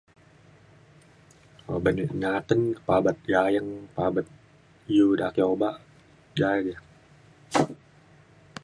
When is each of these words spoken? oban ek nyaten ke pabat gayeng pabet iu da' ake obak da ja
oban 1.73 1.97
ek 2.03 2.11
nyaten 2.21 2.61
ke 2.75 2.79
pabat 2.87 3.17
gayeng 3.31 3.71
pabet 3.95 4.27
iu 4.95 5.07
da' 5.19 5.29
ake 5.31 5.43
obak 5.53 5.75
da 6.37 6.49
ja 6.65 6.77